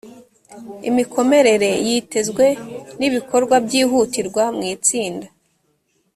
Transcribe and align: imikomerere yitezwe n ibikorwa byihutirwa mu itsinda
imikomerere 0.89 1.69
yitezwe 1.87 2.45
n 2.99 3.01
ibikorwa 3.07 3.55
byihutirwa 3.65 4.43
mu 4.55 4.63
itsinda 4.75 5.27